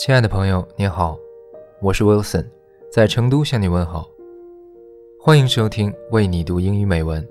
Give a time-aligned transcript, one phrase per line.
[0.00, 1.18] 亲爱的朋友，你好，
[1.82, 2.46] 我是 Wilson，
[2.90, 4.08] 在成都向你问好。
[5.20, 7.28] 欢迎收听为你读英语美文。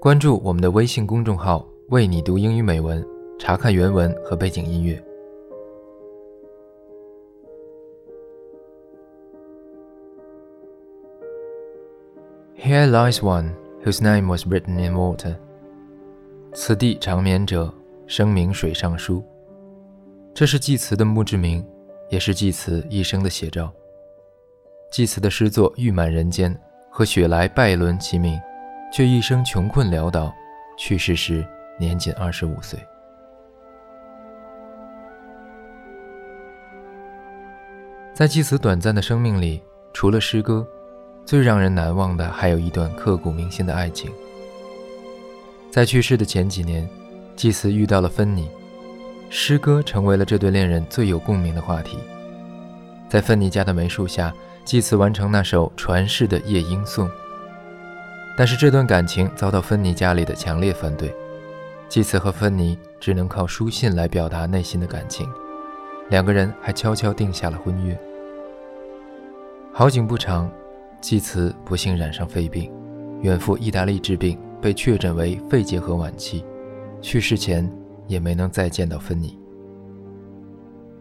[0.00, 3.06] 关注我们的微信公众号“为你读英语美文”，
[3.38, 5.04] 查看原文和背景音乐。
[12.56, 13.50] Here lies one
[13.84, 15.36] whose name was written in water。
[16.54, 17.70] 此地长眠者，
[18.06, 19.22] 声名水上书。
[20.34, 21.64] 这是济慈的墓志铭，
[22.08, 23.72] 也是济慈一生的写照。
[24.90, 26.52] 济慈的诗作誉满人间，
[26.90, 28.36] 和雪莱、拜伦齐名，
[28.92, 30.34] 却一生穷困潦倒，
[30.76, 31.46] 去世时
[31.78, 32.76] 年仅二十五岁。
[38.12, 40.66] 在济慈短暂的生命里，除了诗歌，
[41.24, 44.10] 最让人难忘的还有一段刻骨铭心的爱情。
[45.70, 46.88] 在去世的前几年，
[47.36, 48.50] 济慈遇到了芬妮。
[49.28, 51.98] 诗歌成为了这对恋人最有共鸣的话题。
[53.08, 54.32] 在芬妮家的梅树下，
[54.64, 57.06] 祭慈完成那首传世的《夜莺颂》。
[58.36, 61.14] 但是这段感情遭到芬妮家里的强烈反对，
[61.88, 65.28] 祭慈和芬妮只能靠书信来表达内心的感情。
[66.10, 67.96] 两个人还悄悄定下了婚约。
[69.72, 70.50] 好景不长，
[71.00, 72.72] 祭慈不幸染上肺病，
[73.22, 76.44] 远赴意大利治病，被确诊为肺结核晚期，
[77.00, 77.70] 去世前。
[78.06, 79.38] 也没能再见到芬妮。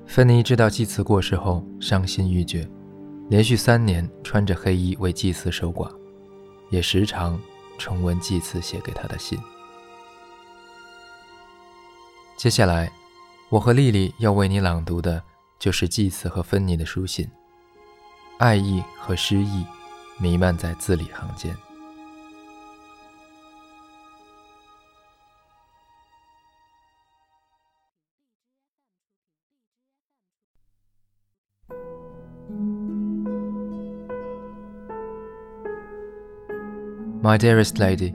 [0.05, 2.69] 芬妮知道祭慈过世后，伤心欲绝，
[3.29, 5.89] 连续三年穿着黑衣为祭慈守寡，
[6.69, 7.39] 也时常
[7.77, 9.39] 重温祭慈写给他的信。
[12.35, 12.91] 接下来，
[13.49, 15.23] 我和丽丽要为你朗读的，
[15.57, 17.29] 就是祭慈和芬妮的书信，
[18.39, 19.65] 爱意和诗意
[20.19, 21.55] 弥漫在字里行间。
[37.23, 38.13] My dearest lady,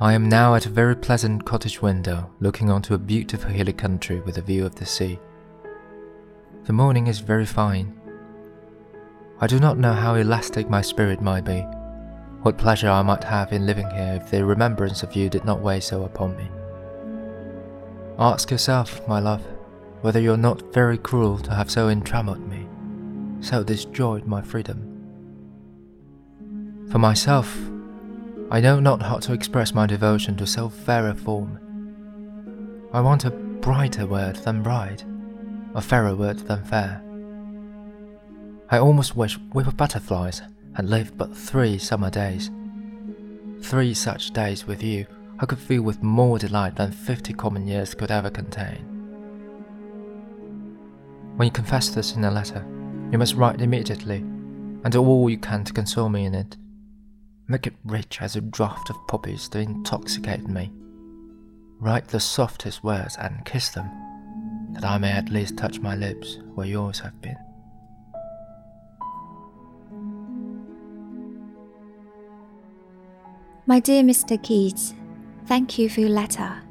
[0.00, 4.18] I am now at a very pleasant cottage window looking onto a beautiful hilly country
[4.18, 5.20] with a view of the sea.
[6.64, 7.96] The morning is very fine.
[9.40, 11.60] I do not know how elastic my spirit might be,
[12.42, 15.60] what pleasure I might have in living here if the remembrance of you did not
[15.60, 16.48] weigh so upon me.
[18.18, 19.46] Ask yourself, my love,
[20.00, 22.66] whether you're not very cruel to have so entrammelled me,
[23.40, 24.95] so destroyed my freedom.
[26.90, 27.56] For myself,
[28.50, 31.58] I know not how to express my devotion to so fair a form.
[32.92, 35.04] I want a brighter word than bright,
[35.74, 37.02] a fairer word than fair.
[38.70, 40.42] I almost wish we were butterflies
[40.76, 42.50] and lived but three summer days.
[43.62, 45.06] Three such days with you
[45.38, 48.84] I could feel with more delight than fifty common years could ever contain.
[51.36, 52.64] When you confess this in a letter,
[53.10, 54.18] you must write immediately,
[54.84, 56.56] and do all you can to console me in it.
[57.48, 60.72] Make it rich as a draught of poppies to intoxicate me.
[61.78, 63.88] Write the softest words and kiss them,
[64.72, 67.36] that I may at least touch my lips where yours have been.
[73.68, 74.42] My dear Mr.
[74.42, 74.94] Keats,
[75.46, 76.62] thank you for your letter.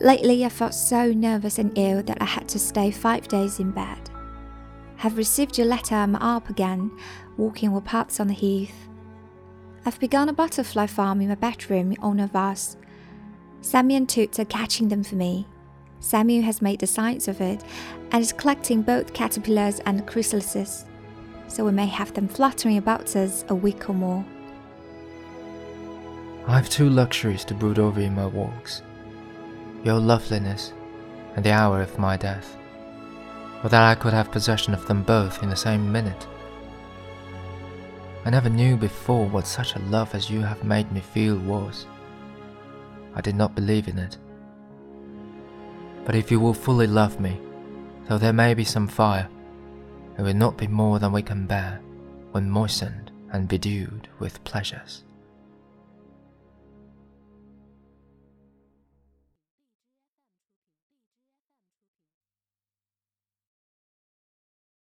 [0.00, 3.70] Lately, I felt so nervous and ill that I had to stay five days in
[3.72, 4.10] bed.
[4.96, 6.96] Have received your letter, I'm up again,
[7.36, 8.74] walking with pups on the heath.
[9.86, 12.78] I've begun a butterfly farm in my bedroom on a vase.
[13.60, 15.46] Samuel and Toots are catching them for me.
[16.00, 17.62] Samuel has made the science of it
[18.10, 20.84] and is collecting both caterpillars and chrysalises,
[21.48, 24.24] so we may have them fluttering about us a week or more.
[26.46, 28.82] I've two luxuries to brood over in my walks
[29.82, 30.72] your loveliness
[31.36, 32.56] and the hour of my death.
[33.62, 36.26] Or that I could have possession of them both in the same minute.
[38.24, 41.86] I never knew before what such a love as you have made me feel was.
[43.14, 44.16] I did not believe in it.
[46.06, 47.38] But if you will fully love me,
[48.08, 49.28] though there may be some fire,
[50.18, 51.80] it will not be more than we can bear
[52.32, 55.04] when moistened and bedewed with pleasures.